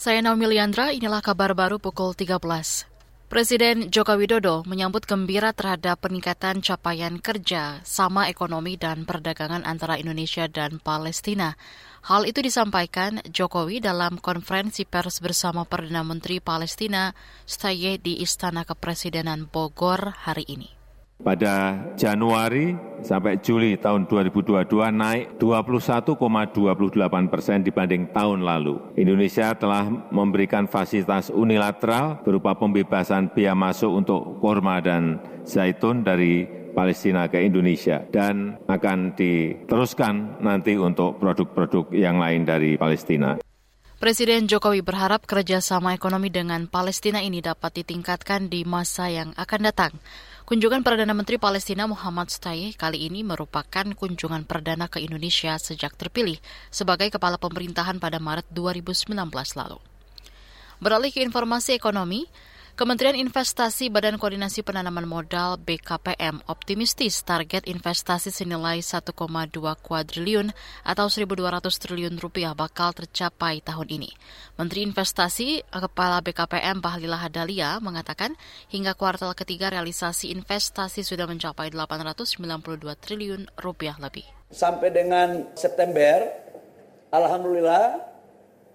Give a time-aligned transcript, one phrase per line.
[0.00, 2.40] Saya Naomi Liandra, inilah kabar baru pukul 13.
[3.28, 10.48] Presiden Joko Widodo menyambut gembira terhadap peningkatan capaian kerja, sama ekonomi dan perdagangan antara Indonesia
[10.48, 11.52] dan Palestina.
[12.00, 17.12] Hal itu disampaikan Jokowi dalam konferensi pers bersama Perdana Menteri Palestina
[17.44, 20.79] Staye di Istana Kepresidenan Bogor hari ini.
[21.20, 22.72] Pada Januari
[23.04, 26.16] sampai Juli tahun 2022 naik 21,28
[27.28, 28.80] persen dibanding tahun lalu.
[28.96, 37.28] Indonesia telah memberikan fasilitas unilateral berupa pembebasan biaya masuk untuk kurma dan zaitun dari Palestina
[37.28, 43.36] ke Indonesia dan akan diteruskan nanti untuk produk-produk yang lain dari Palestina.
[44.00, 49.92] Presiden Jokowi berharap kerjasama ekonomi dengan Palestina ini dapat ditingkatkan di masa yang akan datang.
[50.50, 56.42] Kunjungan Perdana Menteri Palestina Muhammad Stay kali ini merupakan kunjungan perdana ke Indonesia sejak terpilih
[56.74, 59.78] sebagai kepala pemerintahan pada Maret 2019 lalu.
[60.82, 62.26] Beralih ke informasi ekonomi,
[62.78, 69.10] Kementerian Investasi Badan Koordinasi Penanaman Modal BKPM optimistis target investasi senilai 1,2
[69.82, 70.54] kuadriliun
[70.86, 71.26] atau 1.200
[71.66, 74.10] triliun rupiah bakal tercapai tahun ini.
[74.54, 78.38] Menteri Investasi Kepala BKPM Bahlila Hadalia mengatakan
[78.70, 82.38] hingga kuartal ketiga realisasi investasi sudah mencapai 892
[83.02, 84.24] triliun rupiah lebih.
[84.54, 86.22] Sampai dengan September,
[87.10, 87.98] Alhamdulillah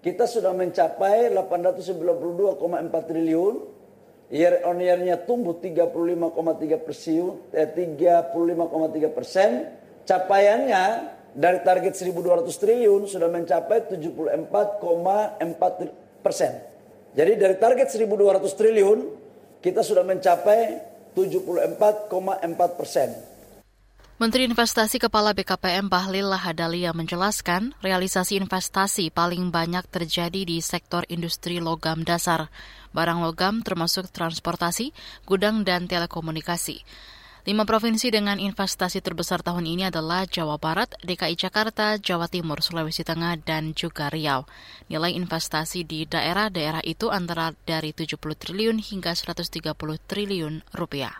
[0.00, 2.56] kita sudah mencapai 892,4
[3.06, 3.81] triliun
[4.32, 9.68] year on year-nya tumbuh 35,3 persen, eh, 35,3 persen.
[10.08, 10.84] Capaiannya
[11.36, 15.92] dari target 1.200 triliun sudah mencapai 74,4
[16.24, 16.64] persen.
[17.12, 18.98] Jadi dari target 1.200 triliun
[19.60, 20.80] kita sudah mencapai
[21.12, 23.31] 74,4 persen.
[24.22, 31.58] Menteri Investasi Kepala BKPM Bahlil Lahadalia menjelaskan realisasi investasi paling banyak terjadi di sektor industri
[31.58, 32.46] logam dasar,
[32.94, 34.94] barang logam termasuk transportasi,
[35.26, 36.86] gudang, dan telekomunikasi.
[37.50, 43.02] Lima provinsi dengan investasi terbesar tahun ini adalah Jawa Barat, DKI Jakarta, Jawa Timur, Sulawesi
[43.02, 44.46] Tengah, dan juga Riau.
[44.86, 49.74] Nilai investasi di daerah-daerah itu antara dari 70 triliun hingga 130
[50.06, 51.18] triliun rupiah.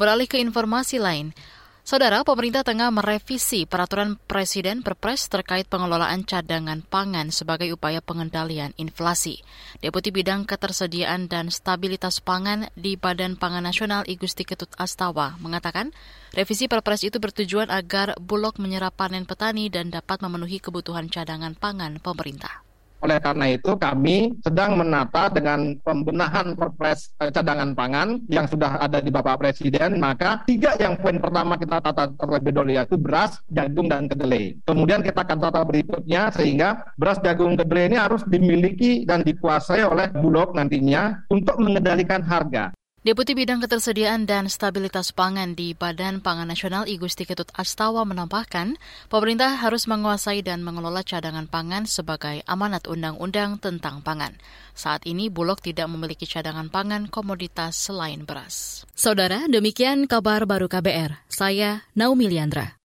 [0.00, 1.36] Beralih ke informasi lain,
[1.84, 9.44] Saudara, pemerintah tengah merevisi peraturan Presiden Perpres terkait pengelolaan cadangan pangan sebagai upaya pengendalian inflasi.
[9.84, 15.92] Deputi Bidang Ketersediaan dan Stabilitas Pangan di Badan Pangan Nasional Igusti Ketut Astawa mengatakan,
[16.32, 22.00] revisi Perpres itu bertujuan agar Bulog menyerap panen petani dan dapat memenuhi kebutuhan cadangan pangan
[22.00, 22.63] pemerintah.
[23.04, 28.96] Oleh karena itu kami sedang menata dengan pembenahan perpres eh, cadangan pangan yang sudah ada
[29.04, 33.92] di Bapak Presiden, maka tiga yang poin pertama kita tata terlebih dahulu yaitu beras, jagung,
[33.92, 34.56] dan kedelai.
[34.64, 40.08] Kemudian kita akan tata berikutnya sehingga beras, jagung, kedelai ini harus dimiliki dan dikuasai oleh
[40.16, 42.72] Bulog nantinya untuk mengendalikan harga.
[43.04, 48.80] Deputi Bidang Ketersediaan dan Stabilitas Pangan di Badan Pangan Nasional Igusti Ketut Astawa menambahkan,
[49.12, 54.32] pemerintah harus menguasai dan mengelola cadangan pangan sebagai amanat undang-undang tentang pangan.
[54.72, 58.88] Saat ini Bulog tidak memiliki cadangan pangan komoditas selain beras.
[58.96, 61.28] Saudara, demikian kabar baru KBR.
[61.28, 62.80] Saya Naomi Liandra.